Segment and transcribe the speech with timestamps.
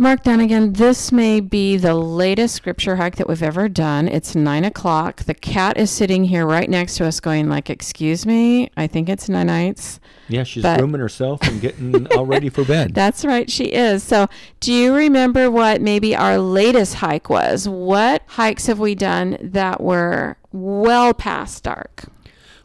[0.00, 4.06] Mark Dunagan, this may be the latest scripture hike that we've ever done.
[4.06, 5.24] It's nine o'clock.
[5.24, 9.08] The cat is sitting here right next to us, going like, "Excuse me, I think
[9.08, 9.98] it's nine nights."
[10.28, 12.92] Yeah, she's But- grooming herself and getting all ready for bed.
[12.94, 14.04] That's right, she is.
[14.04, 14.28] So,
[14.60, 17.68] do you remember what maybe our latest hike was?
[17.68, 22.04] What hikes have we done that were well past dark?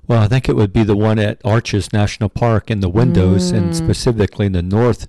[0.07, 3.49] Well, I think it would be the one at Arches National Park in the windows,
[3.49, 3.75] and Mm.
[3.75, 5.07] specifically in the north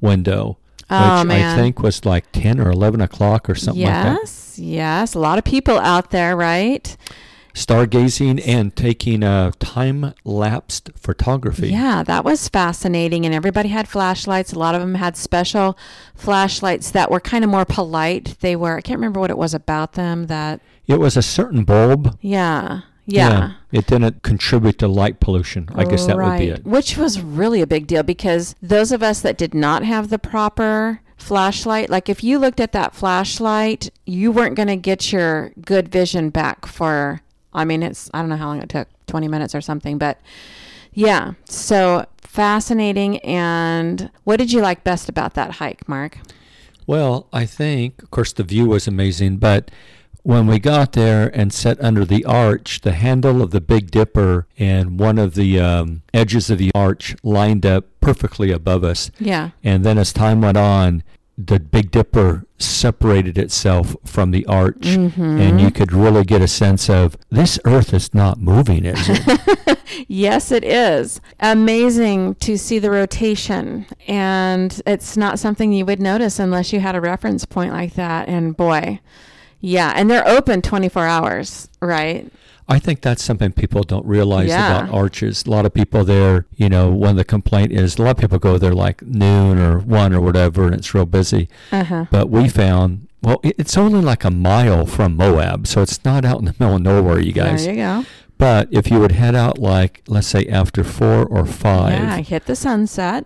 [0.00, 0.56] window,
[0.90, 1.58] Oh, which man.
[1.58, 4.18] I think was like 10 or 11 o'clock or something like that.
[4.22, 6.96] yes, yes, a lot of people out there, right?
[7.54, 11.70] Stargazing and taking a time lapsed photography.
[11.70, 13.26] Yeah, that was fascinating.
[13.26, 14.52] And everybody had flashlights.
[14.52, 15.76] A lot of them had special
[16.14, 18.36] flashlights that were kind of more polite.
[18.40, 21.64] They were, I can't remember what it was about them that, It was a certain
[21.64, 22.16] bulb.
[22.20, 23.54] yeah, yeah.
[23.70, 25.68] It didn't contribute to light pollution.
[25.74, 26.64] I guess that would be it.
[26.64, 30.18] Which was really a big deal because those of us that did not have the
[30.18, 35.52] proper flashlight, like if you looked at that flashlight, you weren't going to get your
[35.60, 37.20] good vision back for,
[37.52, 40.18] I mean, it's, I don't know how long it took, 20 minutes or something, but
[40.92, 41.32] yeah.
[41.44, 43.18] So fascinating.
[43.18, 46.18] And what did you like best about that hike, Mark?
[46.86, 49.70] Well, I think, of course, the view was amazing, but
[50.28, 54.46] when we got there and sat under the arch, the handle of the Big Dipper
[54.58, 59.10] and one of the um, edges of the arch lined up perfectly above us.
[59.18, 59.50] Yeah.
[59.64, 61.02] And then as time went on,
[61.38, 65.38] the Big Dipper separated itself from the arch, Mm-hmm.
[65.40, 69.78] and you could really get a sense of this Earth is not moving, is it?
[70.08, 71.20] Yes, it is.
[71.40, 73.86] Amazing to see the rotation.
[74.06, 78.28] And it's not something you would notice unless you had a reference point like that.
[78.28, 79.00] And boy,
[79.60, 79.92] yeah.
[79.96, 82.30] And they're open 24 hours, right?
[82.70, 84.78] I think that's something people don't realize Yeah.
[84.82, 85.46] about arches.
[85.46, 88.16] A lot of people there, you know, one of the complaint is a lot of
[88.18, 91.48] people go there like noon or one or whatever, and it's real busy.
[91.72, 92.04] Uh huh.
[92.10, 96.40] But we found, well, it's only like a mile from Moab, so it's not out
[96.40, 97.64] in the middle of nowhere, you guys.
[97.64, 98.04] There you go.
[98.36, 102.44] But if you would head out like, let's say after four or five, Yeah, hit
[102.46, 103.24] the sunset.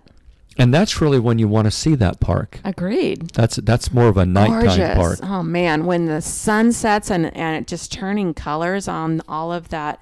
[0.58, 2.60] And that's really when you want to see that park.
[2.64, 3.30] Agreed.
[3.30, 4.94] That's that's more of a nighttime Gorgeous.
[4.94, 5.18] park.
[5.22, 9.70] Oh man, when the sun sets and and it just turning colors on all of
[9.70, 10.00] that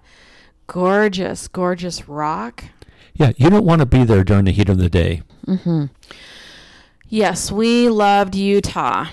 [0.66, 2.65] gorgeous, gorgeous rock.
[3.15, 5.22] Yeah, you don't want to be there during the heat of the day.
[5.47, 5.87] Mm-hmm.
[7.09, 9.06] Yes, we loved Utah.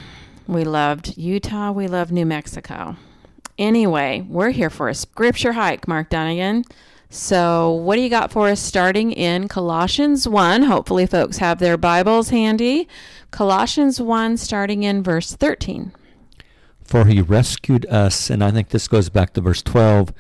[0.48, 1.72] We loved Utah.
[1.72, 2.96] We loved New Mexico.
[3.58, 6.64] Anyway, we're here for a scripture hike, Mark Dunagan.
[7.10, 10.64] So, what do you got for us starting in Colossians 1?
[10.64, 12.88] Hopefully, folks have their Bibles handy.
[13.32, 15.94] Colossians 1, starting in verse 13.
[16.84, 20.14] For he rescued us, and I think this goes back to verse 12.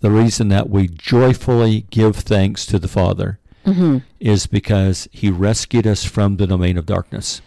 [0.00, 3.98] The reason that we joyfully give thanks to the Father Mm-hmm.
[4.18, 7.42] is because he rescued us from the domain of darkness.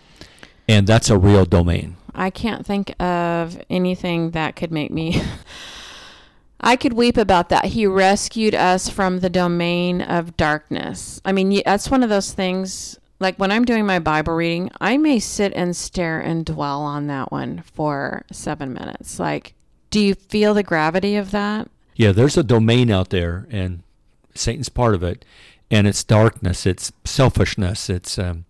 [0.67, 1.95] And that's a real domain.
[2.13, 5.19] I can't think of anything that could make me.
[6.61, 7.65] I could weep about that.
[7.65, 11.19] He rescued us from the domain of darkness.
[11.25, 12.99] I mean, that's one of those things.
[13.19, 17.07] Like when I'm doing my Bible reading, I may sit and stare and dwell on
[17.07, 19.19] that one for seven minutes.
[19.19, 19.53] Like,
[19.89, 21.69] do you feel the gravity of that?
[21.95, 23.83] Yeah, there's a domain out there, and
[24.33, 25.25] Satan's part of it.
[25.69, 28.45] And it's darkness, it's selfishness, it's um,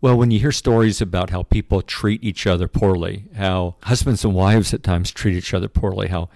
[0.00, 4.34] well, when you hear stories about how people treat each other poorly, how husbands and
[4.34, 6.30] wives at times treat each other poorly, how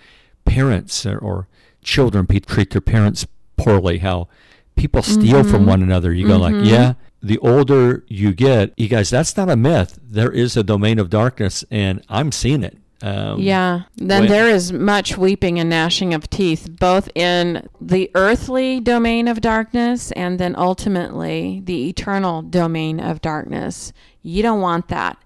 [0.44, 1.49] parents or, or
[1.82, 4.28] children pe- treat their parents poorly, how
[4.77, 5.69] people steal from Mhm.
[5.69, 6.66] one another, you go like, Mhm.
[6.66, 6.94] yeah.
[7.22, 9.99] The older you get, you guys, that's not a myth.
[10.10, 12.77] There is a domain of darkness, and I'm seeing it.
[13.03, 13.82] Um, Yeah.
[13.97, 19.28] Then when- there is much weeping and gnashing of teeth, both in the earthly domain
[19.28, 23.93] of darkness and then ultimately the eternal domain of darkness.
[24.22, 25.19] You don't want that.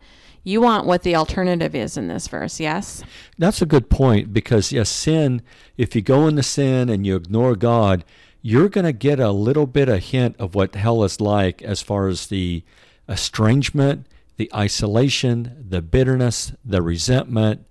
[0.48, 3.04] You want what the alternative is in this verse, yes?
[3.36, 5.42] That's a good point because yes, sin.
[5.76, 8.02] If you go into sin and you ignore God,
[8.40, 11.82] you're going to get a little bit of hint of what hell is like as
[11.82, 12.64] far as the
[13.06, 14.06] estrangement,
[14.38, 17.66] the isolation, the bitterness, the resentment,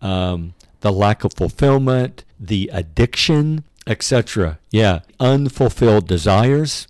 [0.00, 4.60] um, the lack of fulfillment, the addiction, etc.
[4.70, 6.86] Yeah, unfulfilled desires.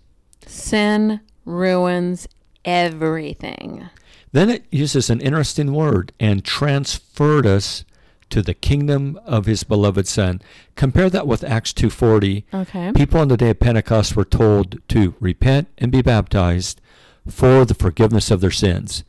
[0.46, 2.28] Sin ruins
[2.62, 3.88] everything.
[4.32, 7.84] Then it uses an interesting word and transferred us
[8.30, 10.40] to the kingdom of his beloved son.
[10.76, 12.44] Compare that with Acts 2:40.
[12.54, 12.92] Okay.
[12.94, 16.80] People on the day of Pentecost were told to repent and be baptized
[17.28, 19.02] for the forgiveness of their sins.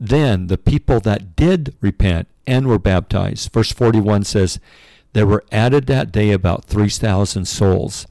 [0.00, 4.58] Then the people that did repent and were baptized, verse 41 says,
[5.12, 8.06] there were added that day about 3,000 souls.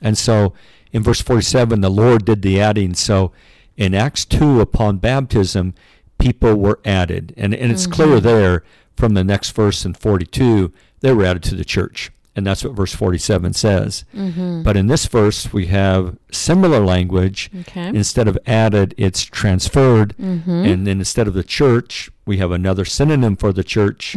[0.00, 0.54] And so
[0.92, 2.94] in verse 47, the Lord did the adding.
[2.94, 3.32] So
[3.76, 5.74] in Acts 2, upon baptism,
[6.18, 7.34] people were added.
[7.36, 8.26] And, and it's clear mm-hmm.
[8.26, 8.64] there
[8.96, 12.10] from the next verse in 42, they were added to the church.
[12.34, 14.04] And that's what verse 47 says.
[14.14, 14.62] Mm-hmm.
[14.62, 17.50] But in this verse, we have similar language.
[17.60, 17.88] Okay.
[17.88, 20.14] Instead of added, it's transferred.
[20.20, 20.50] Mm-hmm.
[20.50, 24.14] And then instead of the church, we have another synonym for the church.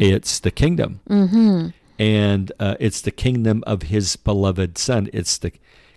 [0.00, 1.00] It's the kingdom.
[2.00, 5.08] And uh, it's the kingdom of his beloved son.
[5.12, 5.52] It's the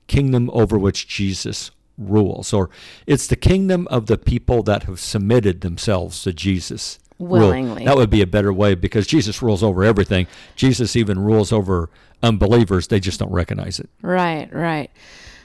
[0.05, 2.53] kingdom over which Jesus rules.
[2.53, 2.69] Or
[3.07, 6.99] it's the kingdom of the people that have submitted themselves to Jesus.
[7.19, 7.39] rule.
[7.39, 7.85] Willingly.
[7.85, 10.27] That would be a better way because Jesus rules over everything.
[10.55, 11.89] Jesus even rules over
[12.21, 12.87] unbelievers.
[12.87, 13.89] They just don't recognize it.
[14.01, 14.89] Right, right.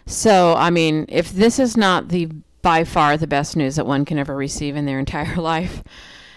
[0.07, 2.31] So, I mean, if this is not the
[2.63, 5.83] by far the best news that one can ever receive in their entire life,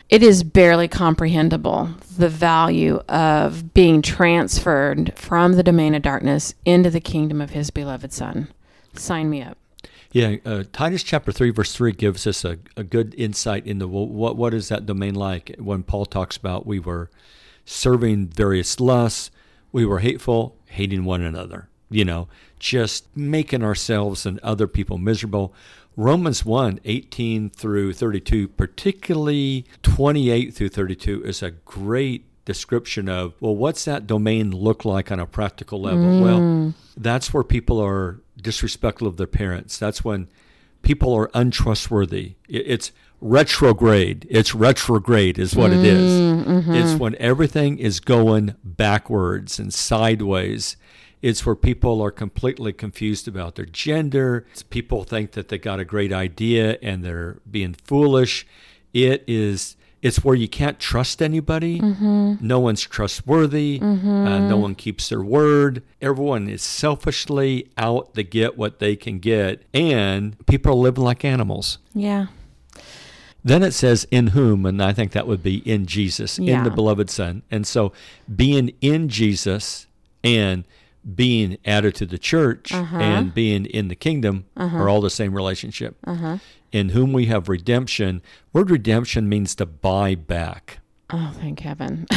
[0.10, 6.90] it is barely comprehensible the value of being transferred from the domain of darkness into
[6.90, 8.50] the kingdom of his beloved son.
[8.94, 9.58] Sign me up.
[10.12, 14.36] Yeah, uh, Titus chapter 3, verse 3 gives us a, a good insight into what,
[14.36, 17.10] what is that domain like when Paul talks about we were
[17.66, 19.32] serving various lusts,
[19.72, 22.28] we were hateful, hating one another, you know,
[22.60, 25.54] just making ourselves and other people miserable.
[25.96, 33.56] Romans 1, 18 through 32, particularly 28 through 32, is a great description of, well,
[33.56, 36.22] what's that domain look like on a practical level?
[36.22, 39.78] Well, that's where people are disrespectful of their parents.
[39.78, 40.28] That's when
[40.82, 42.36] people are untrustworthy.
[42.48, 44.26] It's retrograde.
[44.30, 46.12] It's retrograde, is what it is.
[46.12, 46.74] Mm-hmm.
[46.74, 50.76] It's when everything is going backwards and sideways.
[51.22, 54.48] It's where people are completely confused about their gender.
[54.52, 58.48] It's people think that they got a great idea and they're being foolish.
[58.94, 59.76] It is.
[60.02, 61.80] It's where you can't trust anybody.
[61.80, 63.80] No one's trustworthy.
[63.82, 65.84] Uh, no one keeps their word.
[66.02, 71.24] Everyone is selfishly out to get what they can get, and people are living like
[71.24, 71.78] animals.
[71.94, 72.28] Yeah.
[73.44, 76.70] Then it says in whom, and I think that would be in Jesus, in the
[76.70, 77.42] beloved Son.
[77.50, 77.92] And so
[78.34, 79.88] being in Jesus
[80.24, 80.64] and
[81.16, 82.98] being added to the church uh-huh.
[82.98, 84.78] and being in the kingdom uh-huh.
[84.78, 85.98] are all the same relationship.
[86.06, 86.38] Uh-huh.
[86.72, 88.22] In whom we have redemption.
[88.54, 90.80] Word redemption means to buy back.
[91.10, 92.08] Oh, thank heaven.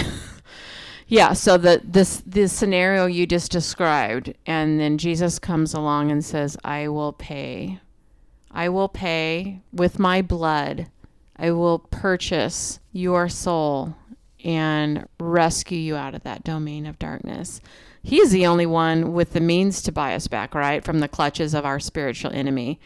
[1.09, 6.25] yeah, so the this this scenario you just described and then Jesus comes along and
[6.25, 7.81] says, "I will pay.
[8.51, 10.87] I will pay with my blood.
[11.37, 13.97] I will purchase your soul
[14.45, 17.61] and rescue you out of that domain of darkness."
[18.05, 21.55] He's the only one with the means to buy us back, right, from the clutches
[21.55, 22.79] of our spiritual enemy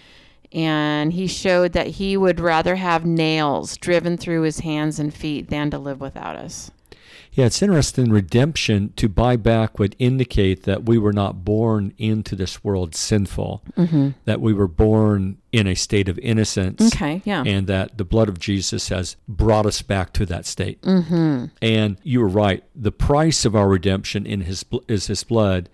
[0.53, 5.50] and he showed that he would rather have nails driven through his hands and feet
[5.50, 6.70] than to live without us.
[7.32, 8.10] Yeah, it's interesting.
[8.10, 13.62] Redemption to buy back would indicate that we were not born into this world sinful,
[13.76, 14.10] mm-hmm.
[14.25, 16.94] that we were born in a state of innocence.
[16.94, 17.44] Okay, yeah.
[17.46, 20.80] And that the blood of Jesus has brought us back to that state.
[20.82, 21.46] Mm-hmm.
[21.62, 22.64] And you were right.
[22.75, 25.69] The price of our redemption in his is his blood.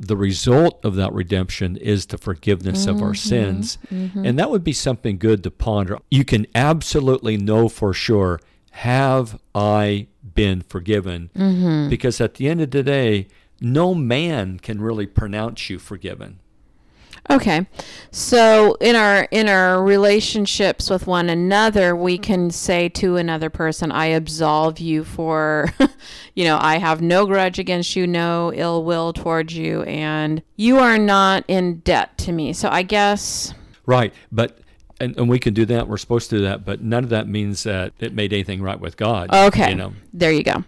[0.00, 3.28] The result of that redemption is the forgiveness of our mm-hmm.
[3.28, 3.78] sins.
[3.92, 4.24] Mm-hmm.
[4.24, 5.98] And that would be something good to ponder.
[6.10, 8.38] You can absolutely know for sure
[8.78, 11.30] have I been forgiven?
[11.34, 11.88] Mm-hmm.
[11.88, 13.26] Because at the end of the day,
[13.60, 16.38] no man can really pronounce you forgiven.
[17.28, 17.66] Okay.
[18.12, 23.90] So in our in our relationships with one another, we can say to another person,
[23.90, 25.66] I absolve you for
[26.36, 30.78] you know, I have no grudge against you, no ill will towards you, and you
[30.78, 32.52] are not in debt to me.
[32.52, 33.52] So I guess
[33.86, 34.14] Right.
[34.30, 34.58] But
[35.00, 35.88] and, and we can do that.
[35.88, 38.78] We're supposed to do that, but none of that means that it made anything right
[38.78, 39.32] with God.
[39.32, 39.70] Okay.
[39.70, 39.92] You know.
[40.12, 40.64] There you go.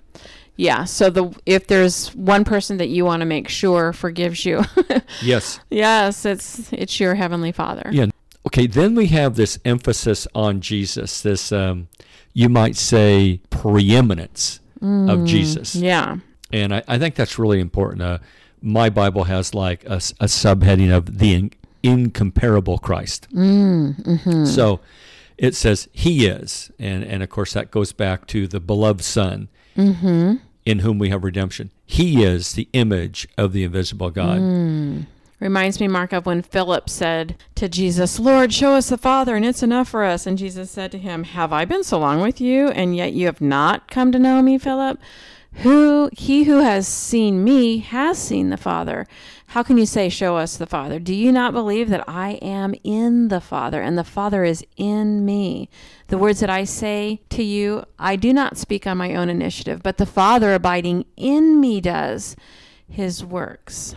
[0.56, 0.84] Yeah.
[0.84, 4.62] So the if there's one person that you want to make sure forgives you,
[5.22, 5.60] Yes.
[5.70, 7.88] yes, it's it's your heavenly Father.
[7.92, 8.06] Yeah.
[8.46, 8.66] Okay.
[8.66, 11.20] Then we have this emphasis on Jesus.
[11.22, 11.88] This, um,
[12.32, 15.76] you might say, preeminence of Jesus.
[15.76, 16.16] Mm, Yeah.
[16.52, 18.02] And I, I think that's really important.
[18.02, 18.18] Uh,
[18.62, 21.50] my Bible has like a subheading of the
[21.82, 23.28] incomparable Christ.
[23.32, 24.44] Mm, mm-hmm.
[24.44, 24.80] So
[25.38, 29.48] it says he is, and and of course that goes back to the beloved Son,
[29.76, 30.36] mm-hmm.
[30.64, 31.70] in whom we have redemption.
[31.86, 34.38] He is the image of the invisible God.
[34.38, 35.06] Mm.
[35.40, 39.44] Reminds me, Mark, of when Philip said to Jesus, Lord, show us the Father, and
[39.44, 40.26] it's enough for us.
[40.26, 43.24] And Jesus said to him, Have I been so long with you, and yet you
[43.24, 45.00] have not come to know me, Philip?
[45.54, 49.06] Who he who has seen me has seen the Father.
[49.48, 50.98] How can you say, Show us the Father?
[50.98, 55.24] Do you not believe that I am in the Father, and the Father is in
[55.24, 55.68] me?
[56.06, 59.82] The words that I say to you, I do not speak on my own initiative,
[59.82, 62.36] but the Father abiding in me does
[62.88, 63.96] his works.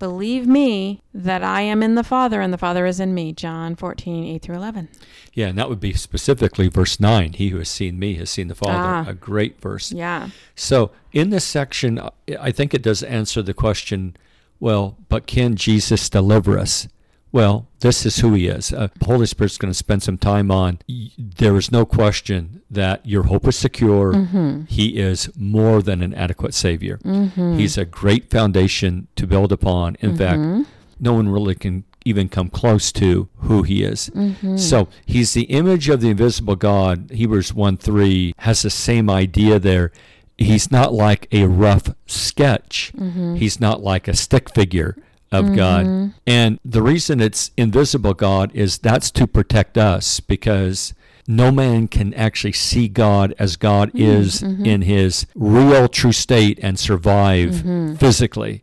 [0.00, 3.34] Believe me that I am in the Father and the Father is in me.
[3.34, 4.88] John 14, 8 through 11.
[5.34, 7.34] Yeah, and that would be specifically verse 9.
[7.34, 8.72] He who has seen me has seen the Father.
[8.72, 9.04] Ah.
[9.06, 9.92] A great verse.
[9.92, 10.30] Yeah.
[10.56, 12.00] So, in this section,
[12.40, 14.16] I think it does answer the question
[14.58, 16.88] well, but can Jesus deliver us?
[17.32, 18.72] Well, this is who he is.
[18.72, 20.80] Uh, the Holy Spirit's going to spend some time on.
[21.16, 24.12] There is no question that your hope is secure.
[24.12, 24.62] Mm-hmm.
[24.64, 26.98] He is more than an adequate Savior.
[27.36, 29.96] He's a great foundation to build upon.
[30.00, 30.62] In Mm-hmm.
[30.62, 34.10] fact, no one really can even come close to who he is.
[34.14, 34.56] Mm-hmm.
[34.56, 37.10] So he's the image of the invisible God.
[37.12, 39.92] Hebrews 1 3 has the same idea there.
[40.36, 43.34] He's not like a rough sketch, Mm-hmm.
[43.36, 44.96] he's not like a stick figure
[45.32, 45.86] of God.
[45.86, 46.08] Mm-hmm.
[46.26, 50.94] And the reason it's invisible God is that's to protect us because
[51.26, 54.66] no man can actually see God as God mm, is mm-hmm.
[54.66, 57.94] in his real true state and survive mm-hmm.
[57.94, 58.62] physically.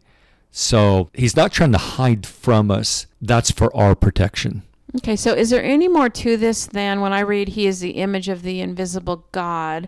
[0.52, 3.06] So he's not trying to hide from us.
[3.22, 4.64] That's for our protection.
[4.98, 7.92] Okay, so is there any more to this than when I read he is the
[7.92, 9.88] image of the invisible God?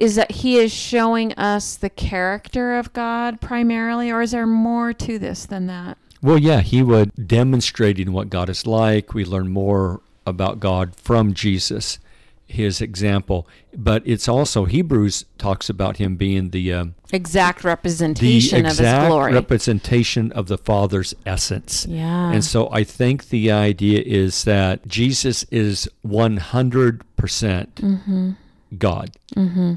[0.00, 4.94] Is that he is showing us the character of God primarily, or is there more
[4.94, 5.98] to this than that?
[6.22, 9.12] Well, yeah, he would demonstrating what God is like.
[9.14, 11.98] We learn more about God from Jesus,
[12.46, 13.46] his example.
[13.76, 18.80] But it's also Hebrews talks about him being the um, Exact the representation of his
[18.80, 19.32] exact glory.
[19.34, 21.86] representation of the Father's essence.
[21.86, 22.30] yeah.
[22.32, 28.36] And so I think the idea is that Jesus is 100%
[28.72, 28.78] Mm-hmm.
[28.78, 29.16] God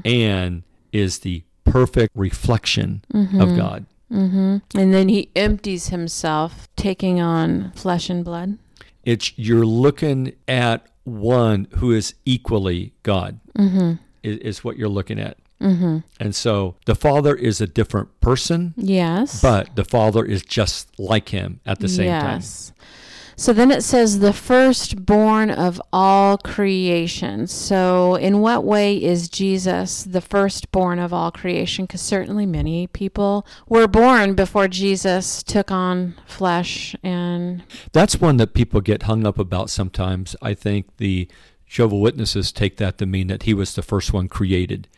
[0.04, 3.86] and is the perfect reflection of God.
[4.08, 8.58] hmm And then he empties himself, taking on flesh and blood.
[9.04, 13.40] It's you're looking at one who is equally God.
[13.58, 13.94] Mm-hmm.
[14.22, 15.36] Is, is what you're looking at.
[15.60, 15.98] Mm-hmm.
[16.20, 19.40] And so the Father is a different person, Yes.
[19.40, 22.42] but the Father is just like him at the same time.
[23.36, 27.46] So then it says the firstborn of all creation.
[27.46, 31.84] So in what way is Jesus the firstborn of all creation?
[31.84, 37.62] Because certainly many people were born before Jesus took on flesh and
[37.92, 40.36] That's one that people get hung up about sometimes.
[40.40, 41.28] I think the
[41.66, 44.88] Jehovah Witnesses take that to mean that he was the first one created.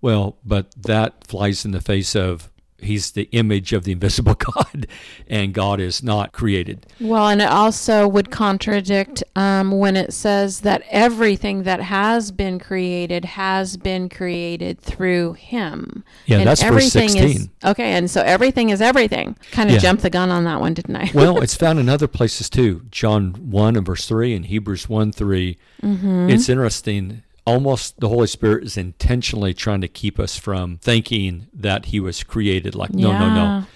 [0.00, 4.86] Well, but that flies in the face of he's the image of the invisible God,
[5.28, 6.86] and God is not created.
[7.00, 12.58] Well, and it also would contradict um, when it says that everything that has been
[12.58, 16.04] created has been created through Him.
[16.26, 17.36] Yeah, And that's verse everything 16.
[17.36, 19.36] Is, okay, and so everything is everything.
[19.52, 19.80] Kind of Yeah.
[19.80, 21.10] jumped the gun on that one, didn't I?
[21.14, 22.82] well, it's found in other places too.
[22.90, 25.56] John 1 and verse 3 and Hebrews 1 3.
[25.82, 26.30] Mm-hmm.
[26.30, 27.22] It's interesting.
[27.46, 32.22] Almost the Holy Spirit is intentionally trying to keep us from thinking that he was
[32.22, 32.74] created.
[32.74, 33.66] Like, no, no, no.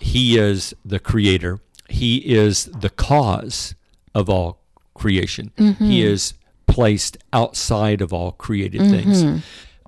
[0.00, 1.60] He is the creator.
[1.88, 3.74] He is the cause
[4.14, 4.58] of all
[4.94, 5.52] creation.
[5.56, 5.84] Mm-hmm.
[5.84, 6.34] He is
[6.66, 8.92] placed outside of all created Mm-hmm.
[9.12, 9.44] things.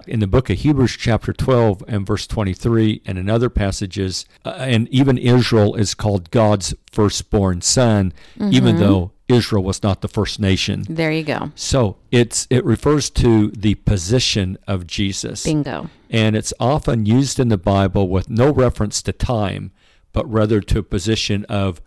[0.06, 4.50] In the book of Hebrews, chapter 12 and verse 23, and in other passages, uh,
[4.50, 8.52] and even Israel is called God's firstborn son, Mm-hmm.
[8.52, 10.84] even though Israel was not the first nation.
[10.88, 11.50] There you go.
[11.54, 15.90] So it's it refers to the position of Jesus Bingo.
[16.10, 19.72] and it's often used in the Bible with no reference to time,
[20.12, 21.80] but rather to a position of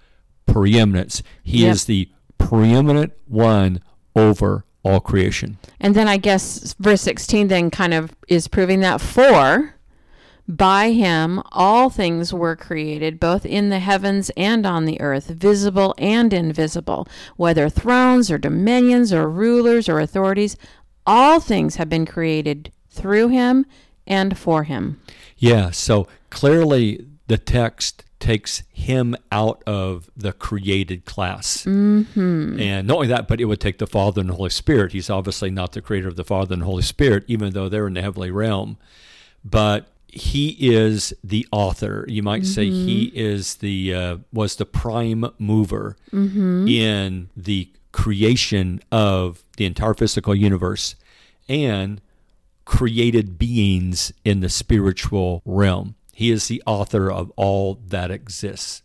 [0.46, 1.22] preeminence.
[1.44, 1.72] He Yep.
[1.74, 3.82] is the preeminent one
[4.16, 5.58] over all creation.
[5.80, 9.76] And then I guess verse 16 then kind of is proving that for
[10.50, 15.94] by him all things were created, both in the heavens and on the earth, visible
[16.00, 20.58] and invisible, whether thrones or dominions or rulers or authorities,
[21.06, 23.66] all things have been created through him
[24.08, 25.00] and for him.
[25.38, 31.64] Yeah, so clearly the text takes him out of the created class.
[31.64, 32.60] Mm-hmm.
[32.60, 34.94] And not only that, but it would take the Father and the Holy Spirit.
[34.94, 37.88] He's obviously not the creator of the Father and the Holy Spirit, even though they're
[37.88, 38.78] in the heavenly realm.
[39.46, 42.06] But he is the author.
[42.08, 45.96] You might say he is the uh, was the prime mover
[46.68, 50.96] in the creation of the entire physical universe
[51.48, 52.02] and
[52.66, 55.96] created beings in the spiritual realm.
[56.14, 58.84] He is the author of all that exists.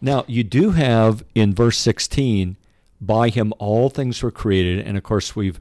[0.00, 2.56] Now, you do have in verse 16,
[3.00, 5.60] by him all things were created, and of course we've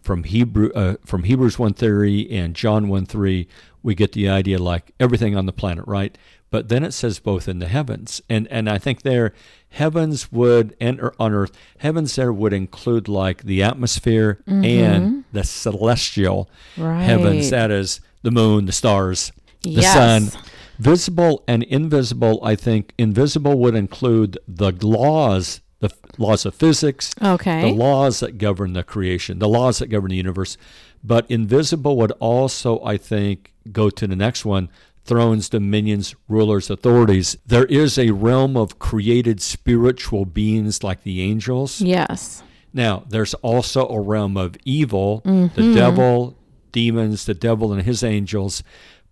[0.00, 3.46] from Hebrew uh, from Hebrews 1:3 and John 1:3
[3.84, 6.16] we get the idea like everything on the planet, right?
[6.50, 8.22] But then it says both in the heavens.
[8.28, 9.32] And and I think there
[9.68, 15.20] heavens would and on earth, heavens there would include like the atmosphere and mm-hmm.
[15.32, 19.30] the celestial heavens that is the moon, the stars,
[19.62, 19.92] the Yes.
[19.94, 20.40] sun.
[20.78, 27.14] Visible and invisible, I think invisible would include the laws, the f- laws of physics,
[27.22, 27.60] Okay.
[27.62, 30.56] the laws that govern the creation, the laws that govern the universe.
[31.04, 34.68] But invisible would also, I think, go to the next one
[35.04, 37.36] thrones, dominions, rulers, authorities.
[37.46, 41.80] There is a realm of created spiritual beings like the angels.
[41.82, 42.42] yes.
[42.72, 45.54] Now, there's also a realm of evil, Mm-hmm.
[45.60, 46.36] the devil,
[46.72, 48.62] demons, the devil and his angels.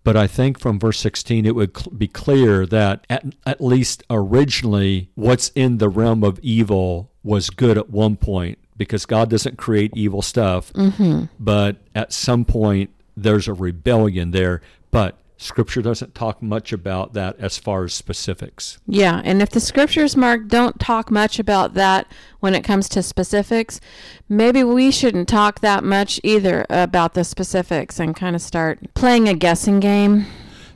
[0.03, 4.03] But I think from verse 16, it would cl- be clear that at, at least
[4.09, 9.57] originally, what's in the realm of evil was good at one point because God doesn't
[9.57, 10.71] create evil stuff.
[10.73, 11.25] Mm-hmm.
[11.39, 14.61] But at some point, there's a rebellion there.
[14.91, 18.79] But Scripture doesn't talk much about that as far as specifics.
[18.87, 22.07] Yeah, and if the scriptures, Mark, don't talk much about that
[22.39, 23.81] when it comes to specifics,
[24.29, 29.27] maybe we shouldn't talk that much either about the specifics and kind of start playing
[29.27, 30.27] a guessing game.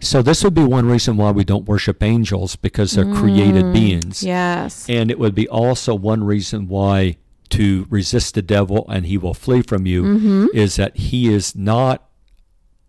[0.01, 4.21] So, this would be one reason why we don't worship angels because they're created beings.
[4.21, 4.87] Yes.
[4.89, 7.17] And it would be also one reason why
[7.51, 12.07] to resist the devil and he will flee from you is that he is not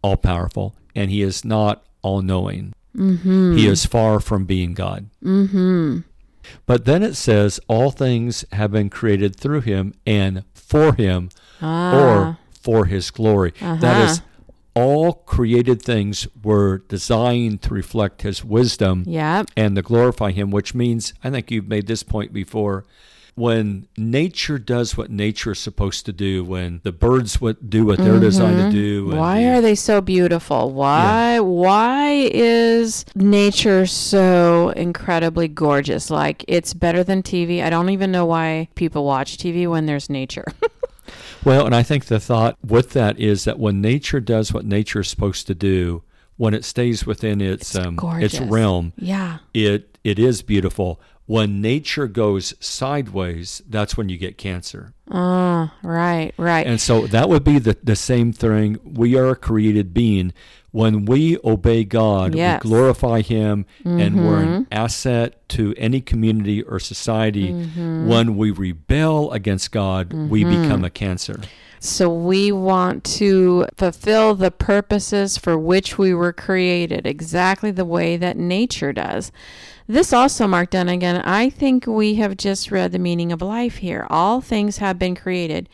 [0.02, 2.72] all powerful and he is not all knowing.
[2.96, 3.56] Mm-hmm.
[3.56, 5.10] He is far from being God.
[5.24, 6.00] Mm-hmm.
[6.66, 11.28] But then it says, all things have been created through him and for him
[11.60, 11.94] Ah.
[11.96, 13.52] or for his glory.
[13.60, 14.22] That is,
[14.74, 19.50] all created things were designed to reflect his wisdom Yep.
[19.56, 22.84] and to glorify him, which means, I think you've made this point before,
[23.38, 27.98] when nature does what nature is supposed to do, when the birds what do what
[27.98, 30.72] they're designed to do, Why the- are they so beautiful?
[30.72, 36.10] Why why is nature so incredibly gorgeous?
[36.10, 37.62] Like it's better than TV.
[37.62, 40.46] I don't even know why people watch TV when there's nature.
[41.44, 45.00] well, and I think the thought with that is that when nature does what nature
[45.00, 46.02] is supposed to do,
[46.36, 49.38] when it stays within its It's um, its realm, yeah.
[49.54, 51.00] it it is beautiful.
[51.28, 54.94] When nature goes sideways, that's when you get cancer.
[55.10, 56.66] Oh, right, right.
[56.66, 58.78] And so that would be the, the same thing.
[58.82, 60.32] We are a created being.
[60.70, 62.62] When we obey God, Yes.
[62.62, 64.62] we glorify Him, and we're an mm-hmm.
[64.72, 67.52] asset to any community or society.
[67.52, 68.06] Mm-hmm.
[68.06, 70.62] When we rebel against God, we mm-hmm.
[70.62, 71.40] become a cancer.
[71.80, 78.16] So we want to fulfill the purposes for which we were created, exactly the way
[78.16, 79.30] that nature does.
[79.86, 84.06] This also, Mark Dunagan, I think we have just read the meaning of life here.
[84.10, 85.68] All things have been created,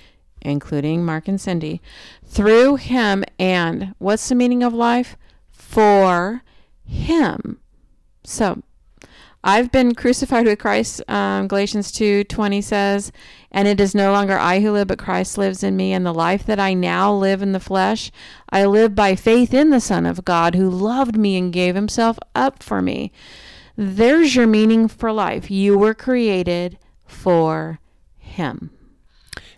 [0.44, 1.80] including Mark and Cindy,
[2.24, 3.24] through him.
[3.38, 5.16] And what's the meaning of life?
[5.50, 6.42] For
[6.85, 7.59] him.
[8.24, 8.62] So
[9.46, 13.12] I've been crucified with Christ, um, Galatians 2 20 says,
[13.52, 15.92] and it is no longer I who live, but Christ lives in me.
[15.92, 18.11] And the life that I now live in the flesh,
[18.48, 22.18] I live by faith in the Son of God who loved me and gave himself
[22.35, 23.12] up for me.
[23.76, 25.50] There's your meaning for life.
[25.50, 27.80] You were created for
[28.16, 28.70] him.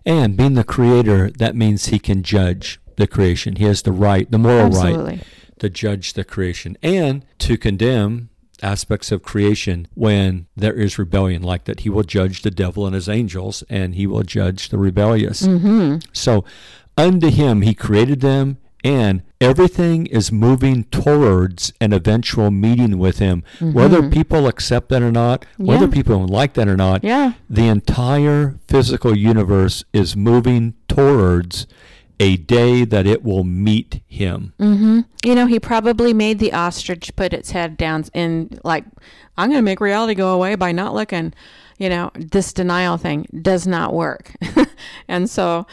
[0.07, 3.57] And being the creator, that means He can judge the creation.
[3.57, 5.21] He has the right, the moral right,
[5.59, 8.31] to judge the creation and to condemn
[8.62, 12.95] aspects of creation when there is rebellion, like that he will judge the devil and
[12.95, 15.42] his angels and he will judge the rebellious.
[15.42, 15.99] Mm-hmm.
[16.12, 16.45] So,
[16.97, 23.42] unto him he created them, and everything is moving towards an eventual meeting with him.
[23.61, 25.94] Whether people accept that or not, whether Mm-hmm.
[25.96, 26.03] Yeah.
[26.03, 27.33] people like that or not, Yeah.
[27.51, 31.66] the entire physical universe is moving towards
[32.20, 34.53] a day that it will meet him.
[34.61, 35.01] Mm-hmm.
[35.25, 38.85] You know, he probably made the ostrich put its head down and like,
[39.37, 41.35] I'm going to make reality go away by not looking.
[41.79, 44.33] You know, this denial thing does not work,
[45.09, 45.66] and so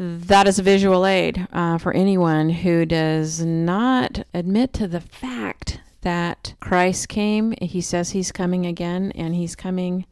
[0.00, 5.78] that is a visual aid uh, for anyone who does not admit to the fact
[6.00, 7.52] that Christ came.
[7.60, 10.06] He says he's coming again, and he's coming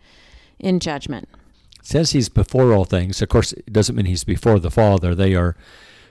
[0.58, 1.30] in judgment.
[1.78, 3.22] It says he's before all things.
[3.22, 5.14] Of course, it doesn't mean he's before the Father.
[5.14, 5.56] They are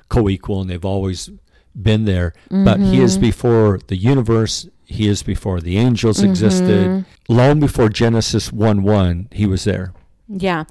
[0.09, 1.29] co equal and they've always
[1.79, 2.33] been there.
[2.49, 4.67] But he is before the universe.
[4.85, 7.05] He is before the angels existed.
[7.29, 9.93] Long before Genesis 1 1, he was there.
[10.27, 10.63] Yeah.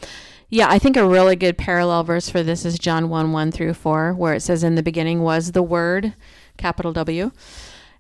[0.49, 3.75] Yeah, I think a really good parallel verse for this is John 1 1 through
[3.75, 6.15] 4, where it says, In the beginning was the Word,
[6.57, 7.33] capital W,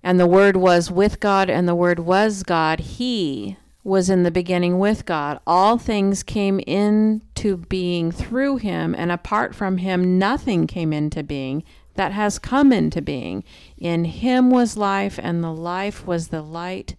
[0.00, 2.78] and the Word was with God, and the Word was God.
[2.78, 5.40] He was in the beginning with God.
[5.44, 11.64] All things came into being through him, and apart from him, nothing came into being
[11.94, 13.42] that has come into being.
[13.76, 16.94] In him was life, and the life was the light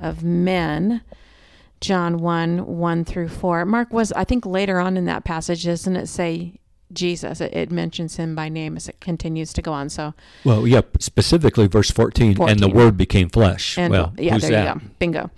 [0.00, 1.02] of men.
[1.80, 3.64] John 1 1 through 4.
[3.64, 6.58] Mark was, I think later on in that passage, doesn't it say,
[6.92, 7.40] Jesus.
[7.40, 9.88] It, it mentions him by name as it continues to go on.
[9.88, 12.70] So, Well, yeah, specifically verse 14, and the 14.
[12.74, 13.76] word became flesh.
[13.76, 14.74] and well, yeah, who's there that?
[14.76, 14.86] you go.
[14.98, 15.30] Bingo.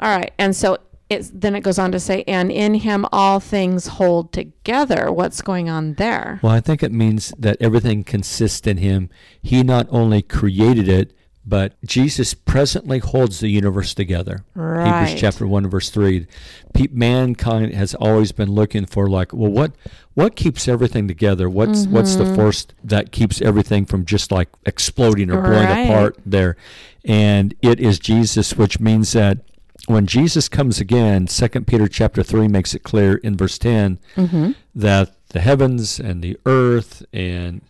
[0.00, 0.32] All right.
[0.38, 0.78] And so
[1.10, 5.12] it's, then it goes on to say, and in him all things hold together.
[5.12, 6.40] What's going on there?
[6.42, 9.10] Well, I think it means that everything consists in him.
[9.42, 11.12] He not only created it,
[11.46, 14.44] but Jesus presently holds the universe together.
[14.54, 15.02] Right.
[15.06, 16.26] Hebrews chapter 1 verse 3.
[16.72, 19.72] Pe- mankind has always been looking for like, well what
[20.14, 21.50] what keeps everything together?
[21.50, 22.28] What's what's Mm-hmm.
[22.30, 25.84] the force that keeps everything from just like exploding or blowing Right.
[25.86, 26.56] apart there?
[27.04, 29.38] And it is Jesus, which means that
[29.86, 34.52] when Jesus comes again, 2 Peter chapter 3 makes it clear in verse 10 Mm-hmm.
[34.76, 37.60] that the heavens and the earth and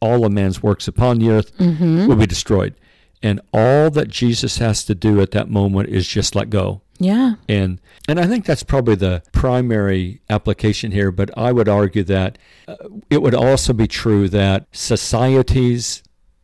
[0.00, 2.06] all of man's works upon the earth Mm-hmm.
[2.06, 2.74] will be destroyed.
[3.22, 6.82] And all that Jesus has to do at that moment is just let go.
[6.98, 7.34] Yeah.
[7.48, 12.38] And and I think that's probably the primary application here, but I would argue that
[12.66, 12.76] uh,
[13.10, 16.02] it would also be true that societies,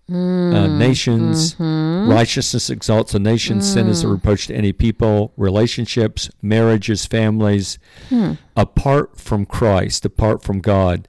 [0.09, 0.79] uh, mm-hmm.
[0.79, 2.11] nations, mm-hmm.
[2.11, 4.13] righteousness exalts a nation, sin is a mm.
[4.13, 7.79] reproach to any people, relationships, marriages, families,
[8.11, 8.33] hmm.
[8.57, 11.09] apart from Christ, apart from God,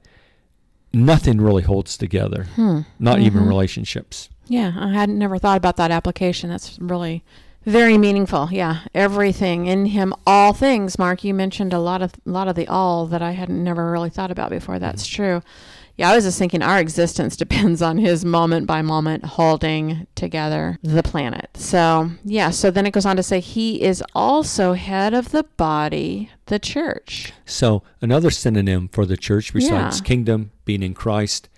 [0.94, 2.44] nothing really holds together.
[2.54, 2.80] Hmm.
[2.98, 3.48] Not even mm-hmm.
[3.50, 4.30] relationships.
[4.48, 4.72] Yeah.
[4.78, 6.50] I hadn't never thought about that application.
[6.50, 7.24] That's really
[7.64, 8.48] very meaningful.
[8.52, 8.80] Yeah.
[8.94, 10.98] Everything in him, all things.
[10.98, 13.90] Mark, you mentioned a lot of a lot of the all that I hadn't never
[13.90, 14.78] really thought about before.
[14.78, 15.42] That's true.
[15.98, 20.78] Yeah, I was just thinking our existence depends on his moment by moment holding together
[20.82, 21.48] the planet.
[21.54, 25.44] So, yeah, so then it goes on to say he is also head of the
[25.56, 27.32] body, the church.
[27.46, 30.04] So another synonym for the church besides Yeah.
[30.04, 31.48] kingdom, being in Christ,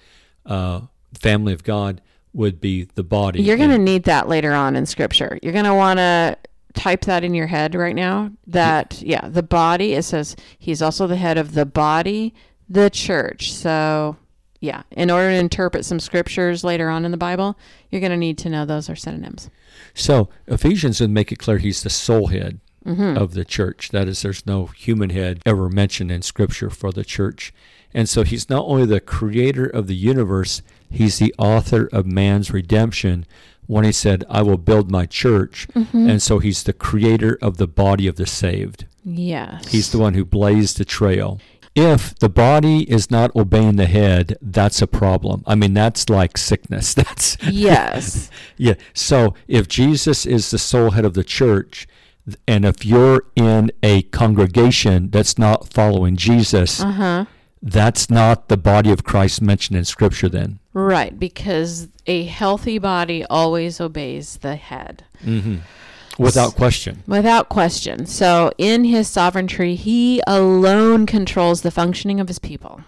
[0.46, 0.83] uh,
[1.14, 2.01] family of God,
[2.38, 3.42] would be the body.
[3.42, 5.38] You're going to need that later on in scripture.
[5.42, 6.38] You're going to want to
[6.74, 8.31] type that in your head right now.
[8.46, 12.33] That, yeah, the body, it says he's also the head of the body,
[12.68, 13.53] the church.
[13.53, 14.16] So,
[14.61, 17.59] yeah, in order to interpret some scriptures later on in the Bible,
[17.90, 19.51] you're going to need to know those are synonyms.
[19.92, 23.18] So Ephesians would make it clear he's the sole head Mm-hmm.
[23.18, 23.90] of the church.
[23.90, 27.53] That is, there's no human head ever mentioned in Scripture for the church.
[27.92, 32.51] And so he's not only the creator of the universe, he's the author of man's
[32.51, 33.27] redemption
[33.66, 35.66] when he said, I will build my church.
[35.74, 36.09] Mm-hmm.
[36.09, 38.87] And so he's the creator of the body of the saved.
[39.05, 39.68] Yes.
[39.68, 41.40] He's the one who blazed the trail.
[41.74, 45.44] If the body is not obeying the head, that's a problem.
[45.46, 46.92] I mean, that's like sickness.
[47.01, 48.31] That's yes.
[48.57, 48.74] yeah.
[48.94, 51.87] So if Jesus is the sole head of the church,
[52.48, 57.24] and if you're in a congregation that's not following Jesus, Uh huh.
[57.62, 60.29] that's not the body of Christ mentioned in Scripture.
[60.29, 65.02] Then, Right, because a healthy body always obeys the head.
[65.24, 65.56] Mm-hmm.
[66.22, 67.02] without question.
[67.08, 68.06] Without question.
[68.06, 72.82] So, in his sovereignty, he alone controls the functioning of his people.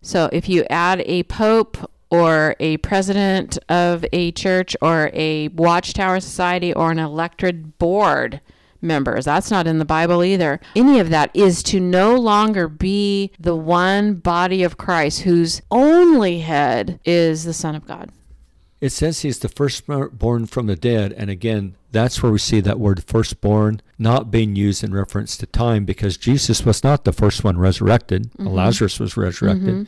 [0.00, 6.18] So, if you add a pope or a president of a church or a watchtower
[6.18, 8.40] society or an elected board
[8.82, 10.60] members, that's not in the Bible either.
[10.76, 16.40] Any of that is to no longer be the one body of Christ whose only
[16.40, 18.10] head is the Son of God.
[18.82, 22.80] It says he's the firstborn from the dead, and again, that's where we see that
[22.80, 27.44] word firstborn not being used in reference to time because Jesus was not the first
[27.44, 28.32] one resurrected.
[28.32, 28.48] Mm-hmm.
[28.48, 29.82] Lazarus was resurrected, mm-hmm.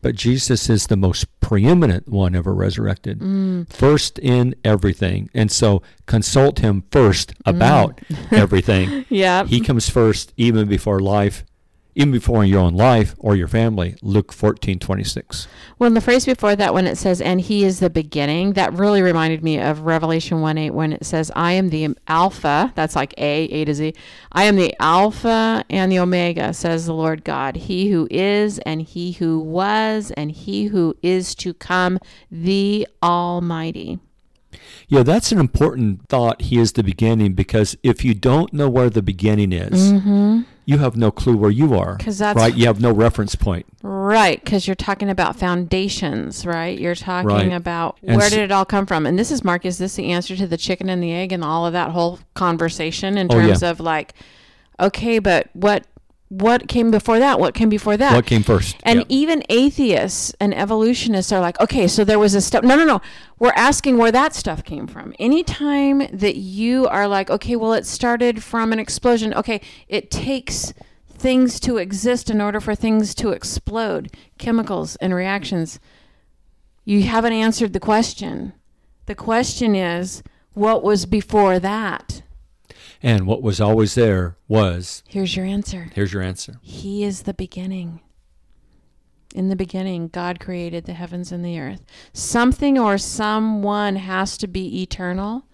[0.00, 3.68] but Jesus is the most preeminent one ever resurrected, mm.
[3.68, 5.28] first in everything.
[5.34, 7.50] And so consult him first mm.
[7.50, 9.06] about everything.
[9.08, 9.44] Yeah.
[9.44, 11.44] He comes first even before life,
[11.96, 13.96] even before in your own life or your family.
[14.02, 15.48] Luke fourteen twenty six.
[15.78, 19.02] Well, the phrase before that, when it says, and he is the beginning, that really
[19.02, 23.12] reminded me of Revelation 1 8, when it says, I am the Alpha, that's like
[23.18, 23.94] A, A to Z.
[24.32, 28.80] I am the Alpha and the Omega, says the Lord God, he who is, and
[28.80, 31.98] he who was, and he who is to come,
[32.30, 33.98] the Almighty.
[34.88, 36.42] Yeah, that's an important thought.
[36.42, 40.42] He is the beginning because if you don't know where the beginning is, mm-hmm.
[40.66, 41.94] You have no clue where you are.
[41.96, 42.04] Mm-hmm.
[42.04, 42.54] 'Cause that's- right.
[42.54, 43.64] You have no reference point.
[43.82, 46.78] Right, because you're talking about foundations, right?
[46.78, 47.52] You're talking Right.
[47.52, 49.06] about And where s- did it all come from?
[49.06, 49.64] And this is Mark.
[49.64, 52.18] Is this the answer to the chicken and the egg and all of that whole
[52.34, 53.46] conversation in Oh, yeah.
[53.46, 54.12] terms of like,
[54.80, 55.84] okay, but what
[56.28, 57.38] what came before that?
[57.38, 58.14] What came before that?
[58.14, 58.76] What came first?
[58.82, 59.06] And Yep.
[59.08, 62.64] even atheists and evolutionists are like, okay, so there was a stuff.
[62.64, 63.00] No, no, no.
[63.38, 65.14] We're asking where that stuff came from.
[65.20, 69.32] Anytime that you are like, okay, well, it started from an explosion.
[69.34, 70.72] Okay, it takes
[71.08, 75.78] things to exist in order for things to explode, chemicals and reactions.
[76.84, 78.52] You haven't answered the question.
[79.06, 80.22] The question is,
[80.54, 82.22] what was before that?
[83.02, 85.90] And what was always there was Here's your answer.
[85.94, 86.56] here's your answer.
[86.62, 88.00] He is the beginning.
[89.34, 91.84] In the beginning, God created the heavens and the earth.
[92.12, 95.44] Something or someone has to be eternal.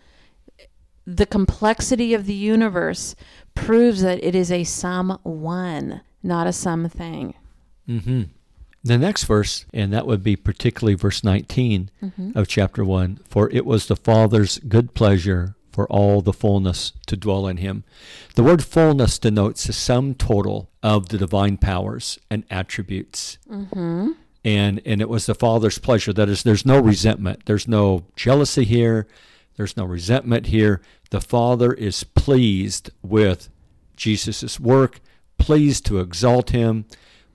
[1.05, 3.17] The complexity of the universe
[3.57, 7.35] proves that it is a someone, not a something.
[7.89, 8.23] Mm-hmm.
[8.85, 12.39] The next verse, and that would be particularly verse 19 Mm-hmm.
[12.39, 17.17] of chapter 1 For it was the Father's good pleasure for all the fullness to
[17.17, 17.85] dwell in him.
[18.35, 23.39] The word fullness denotes the sum total of the divine powers and attributes.
[23.51, 24.13] Mm-hmm.
[24.45, 26.13] And, and it was the Father's pleasure.
[26.13, 29.07] That is, there's no resentment, there's no jealousy here,
[29.57, 30.81] there's no resentment here.
[31.11, 33.49] The Father is pleased with
[33.97, 35.01] Jesus' work,
[35.39, 36.87] pleased to exalt him,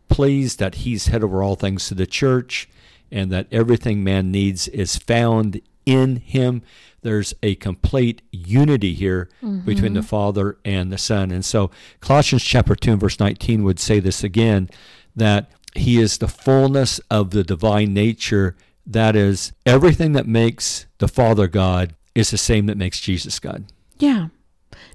[0.10, 2.70] pleased that he's head over all things to the church,
[3.12, 6.62] and that everything man needs is found in him.
[7.02, 9.66] There's a complete unity here mm-hmm.
[9.66, 11.32] between the Father and the Son.
[11.32, 11.72] And so
[12.02, 14.70] Colossians chapter 2 and verse 19 would say this again
[15.16, 18.56] that he is the fullness of the divine nature.
[18.86, 23.66] That is, everything that makes the Father God is the same that makes Jesus God.
[23.98, 24.28] Yeah.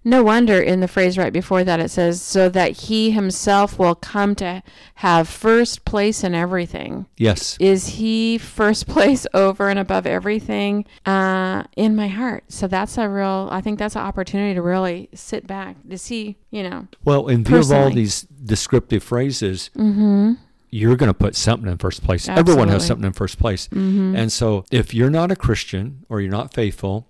[0.04, 3.94] No wonder in the phrase right before that it says, so that he himself will
[3.94, 4.62] come to
[4.96, 7.06] have first place in everything.
[7.16, 7.56] Yes.
[7.60, 12.44] Is he first place over and above everything uh, in my heart?
[12.48, 16.36] So that's a real, I think that's an opportunity to really sit back to see,
[16.50, 16.88] you know.
[17.04, 20.32] Well, in view of all these descriptive phrases, Mm-hmm.
[20.70, 22.28] you're going to put something in first place.
[22.28, 23.68] Everyone has something in first place.
[23.68, 24.16] Mm-hmm.
[24.16, 27.08] And so if you're not a Christian or you're not faithful,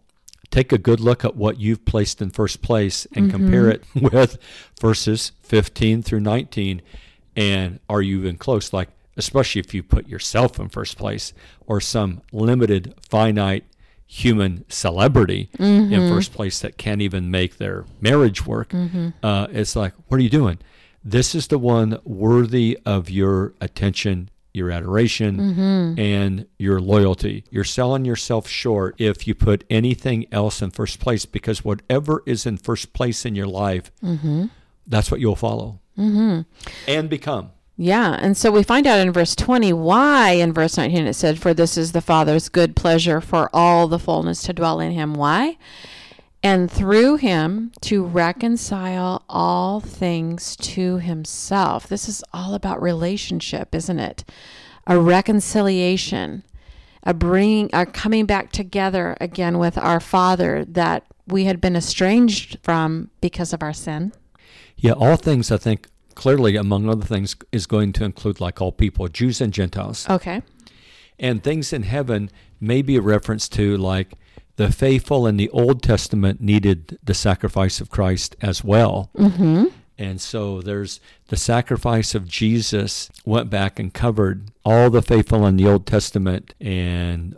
[0.53, 4.07] take a good look at what you've placed in first place and compare mm-hmm.
[4.07, 4.39] it with
[4.81, 6.83] verses 15 through 19.
[7.35, 8.73] And are you even close?
[8.73, 11.33] Like, especially if you put yourself in first place
[11.67, 13.65] or some limited, finite
[14.07, 16.15] human celebrity in mm-hmm.
[16.15, 18.69] first place that can't even make their marriage work.
[18.69, 19.09] Mm-hmm.
[19.23, 20.59] Uh, it's like, what are you doing?
[21.03, 26.01] This is the one worthy of your attention, your adoration, mm-hmm.
[26.01, 27.45] and your loyalty.
[27.51, 32.47] You're selling yourself short if you put anything else in first place because whatever is
[32.47, 34.47] in first place in your life, mm-hmm.
[34.87, 36.41] that's what you'll follow mm-hmm.
[36.87, 37.51] and become.
[37.77, 41.39] Yeah, and so we find out in verse 20 why in verse 19 it said,
[41.41, 45.15] For this is the Father's good pleasure for all the fullness to dwell in him.
[45.15, 45.57] Why?
[46.43, 51.87] And through him to reconcile all things to himself.
[51.87, 54.25] This is all about relationship, isn't it?
[54.87, 56.43] A reconciliation,
[57.05, 62.59] a bringing, a coming back together again with our Father that we had been estranged
[62.65, 64.13] from because of our sin.
[64.77, 68.73] Yeah, all things, I think, clearly, among other things, is going to include like all
[68.73, 70.09] people, Jews and Gentiles.
[70.11, 70.43] Okay.
[71.21, 74.15] And things in heaven may be a reference to like
[74.63, 79.11] the faithful in the Old Testament needed the sacrifice of Christ as well.
[79.19, 79.65] Mm-hmm.
[79.99, 85.57] And so there's the sacrifice of Jesus went back and covered all the faithful in
[85.57, 87.37] the Old Testament and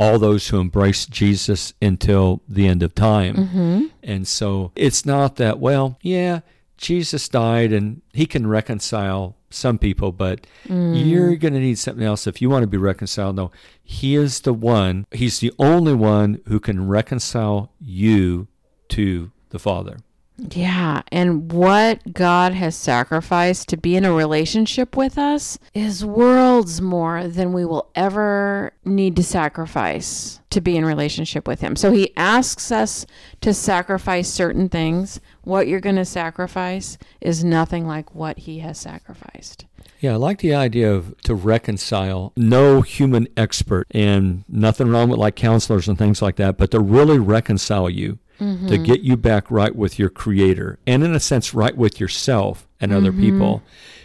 [0.00, 3.36] all those who embraced Jesus until the end of time.
[3.36, 3.84] Mm-hmm.
[4.02, 6.40] And so it's not that, well, yeah,
[6.76, 11.06] Jesus died and he can reconcile some people, but Mm.
[11.08, 13.36] you're going to need something else if you want to be reconciled.
[13.36, 13.50] No,
[13.82, 18.48] he is the one, he's the only one who can reconcile you
[18.90, 19.98] to the Father.
[20.36, 26.80] Yeah, and what God has sacrificed to be in a relationship with us is worlds
[26.80, 31.76] more than we will ever need to sacrifice to be in relationship with him.
[31.76, 33.06] So he asks us
[33.42, 35.20] to sacrifice certain things.
[35.42, 39.66] What you're going to sacrifice is nothing like what he has sacrificed.
[40.00, 42.32] Yeah, I like the idea of to reconcile.
[42.36, 46.80] No human expert, and nothing wrong with like counselors and things like that, but to
[46.80, 51.54] really reconcile you, to get you back right with your Creator, and in a sense,
[51.54, 53.62] right with yourself and other people,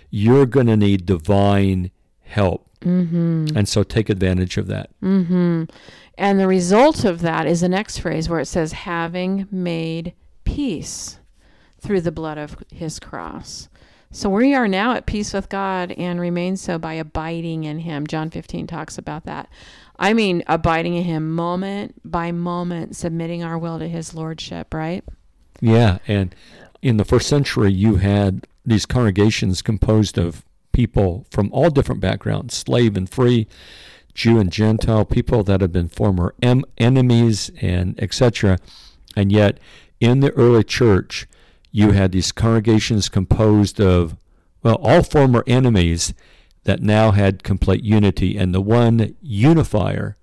[0.09, 2.69] you're going to need divine help.
[2.81, 3.57] Mm-hmm.
[3.57, 4.89] And so take advantage of that.
[5.01, 5.65] Mm-hmm.
[6.17, 10.13] And the result of that is the next phrase where it says, having made
[10.43, 11.19] peace
[11.79, 13.69] through the blood of his cross.
[14.11, 18.07] So we are now at peace with God and remain so by abiding in him.
[18.07, 19.49] John 15 talks about that.
[19.99, 25.03] I mean, abiding in him moment by moment, submitting our will to his lordship, right?
[25.59, 26.33] Yeah, and
[26.81, 32.55] in the first century, you had these congregations composed of people from all different backgrounds,
[32.55, 33.45] slave and free,
[34.13, 38.57] Jew and Gentile, people that have been former em- enemies, and etc.
[39.17, 39.59] And yet,
[39.99, 41.27] in the early church,
[41.71, 44.15] you had these congregations composed of,
[44.63, 46.13] well, all former enemies
[46.63, 50.17] that now had complete unity, and the one unifier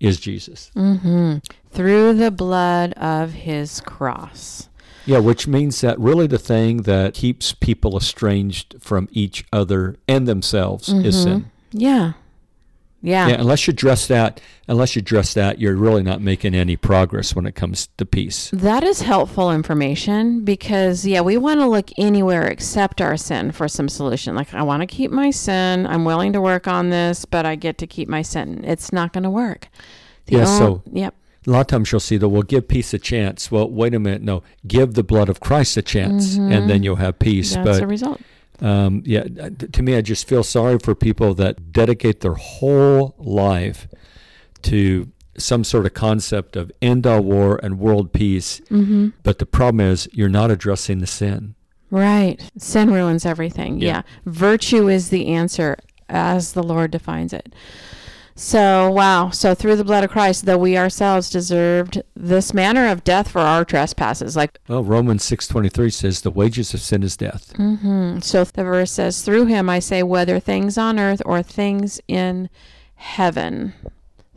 [0.00, 0.70] is Jesus.
[0.76, 1.38] Mm-hmm.
[1.70, 4.68] Through the blood of his cross.
[5.06, 10.28] Yeah, which means that really the thing that keeps people estranged from each other and
[10.28, 11.50] themselves is sin.
[11.72, 12.12] Yeah.
[13.00, 13.28] Yeah.
[13.28, 17.34] Yeah, unless you address that, unless you address that, you're really not making any progress
[17.34, 18.50] when it comes to peace.
[18.52, 23.68] That is helpful information because, yeah, we want to look anywhere except our sin for
[23.68, 24.34] some solution.
[24.34, 25.86] Like, I want to keep my sin.
[25.86, 28.64] I'm willing to work on this, but I get to keep my sin.
[28.64, 29.68] It's not going to work.
[30.26, 31.14] The Yeah, so- yep.
[31.46, 33.50] A lot of times you'll see that we'll give peace a chance.
[33.50, 36.96] Well, wait a minute, no, give the blood of Christ a chance, and then you'll
[36.96, 37.54] have peace.
[37.54, 37.64] Mm-hmm.
[37.64, 38.20] That's but a result.
[38.60, 43.88] Um, yeah, to me, I just feel sorry for people that dedicate their whole life
[44.62, 48.60] to some sort of concept of end all war and world peace.
[48.70, 49.10] Mm-hmm.
[49.22, 51.54] But the problem is, you're not addressing the sin.
[51.90, 52.40] Right.
[52.58, 53.80] Sin ruins everything.
[53.80, 53.88] Yeah.
[53.88, 54.02] Yeah.
[54.26, 57.54] Virtue is the answer as the Lord defines it.
[58.40, 59.30] So, wow.
[59.30, 63.40] So, through the blood of Christ, though we ourselves deserved this manner of death for
[63.40, 64.36] our trespasses.
[64.36, 68.44] Like, Well, Romans six twenty three says, "The wages of sin is death." hmm so
[68.44, 72.48] the verse says, through him I say, whether things on earth or things in
[72.94, 73.74] heaven.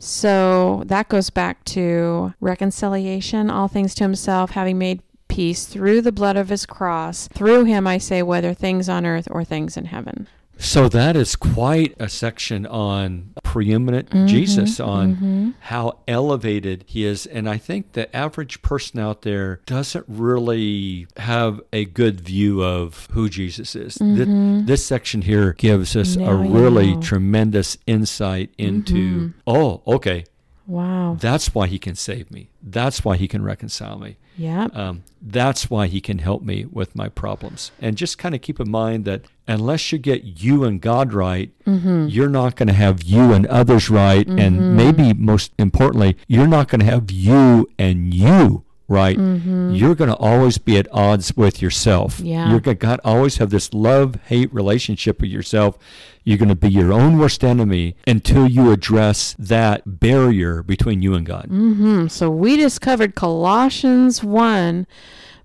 [0.00, 6.10] So, that goes back to reconciliation, all things to himself, having made peace through the
[6.10, 7.28] blood of his cross.
[7.28, 10.26] Through him I say, whether things on earth or things in heaven.
[10.64, 17.26] So that is quite a section on preeminent Jesus, on how elevated he is.
[17.26, 23.08] And I think the average person out there doesn't really have a good view of
[23.10, 23.96] who Jesus is.
[23.96, 24.28] Th-
[24.66, 27.02] This section here gives us Now a really know.
[27.02, 30.24] tremendous insight into, oh, okay,
[30.68, 31.16] Wow.
[31.20, 32.50] that's why he can save me.
[32.62, 34.16] That's why he can reconcile me.
[34.36, 34.74] Yep.
[34.76, 37.70] Um, that's why he can help me with my problems.
[37.80, 41.50] And just kind of keep in mind that unless you get you and God right,
[41.66, 42.08] Mm-hmm.
[42.08, 44.26] you're not going to have you and others right.
[44.26, 49.16] And maybe most importantly, you're not going to have you and you right.
[49.18, 52.16] You're going to always be at odds with yourself.
[52.18, 52.26] Mm-hmm.
[52.26, 52.50] Yeah.
[52.50, 55.78] You're going to always have this love hate relationship with yourself.
[56.24, 61.14] You're going to be your own worst enemy until you address that barrier between you
[61.14, 61.46] and God.
[61.46, 64.86] hmm So we discovered Colossians 1,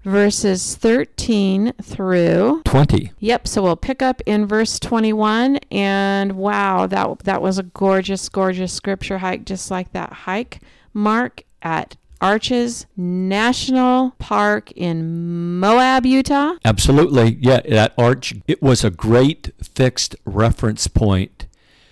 [0.04, 2.62] verses 13 through.
[2.66, 3.12] 20.
[3.20, 3.48] Yep.
[3.48, 5.58] So we'll pick up in verse 21.
[5.72, 10.60] And wow, that, that was a gorgeous, gorgeous scripture hike, just like that hike
[10.94, 16.54] mark at Arches National Park in Moab, Utah.
[16.66, 17.38] Absolutely.
[17.42, 21.48] Yeah, that arch, it was a great fixed reference point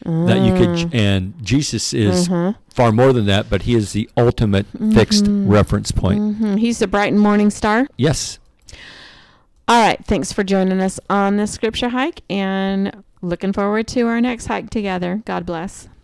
[0.05, 0.93] that you could, mm.
[0.93, 2.59] and Jesus is mm-hmm.
[2.69, 4.91] far more than that, but he is the ultimate mm-hmm.
[4.91, 6.37] fixed reference point.
[6.37, 7.87] hmm He's the bright and morning star.
[7.97, 8.37] Yes.
[9.67, 10.03] All right.
[10.05, 14.69] Thanks for joining us on this scripture hike and looking forward to our next hike
[14.69, 15.23] together.
[15.25, 15.89] God bless.